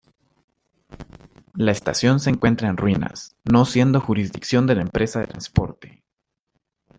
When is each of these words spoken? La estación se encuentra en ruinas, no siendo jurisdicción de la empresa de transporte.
La 1.53 1.71
estación 1.71 2.19
se 2.19 2.31
encuentra 2.31 2.67
en 2.69 2.77
ruinas, 2.77 3.35
no 3.43 3.65
siendo 3.65 4.01
jurisdicción 4.01 4.65
de 4.65 4.73
la 4.73 4.81
empresa 4.81 5.19
de 5.19 5.27
transporte. 5.27 6.01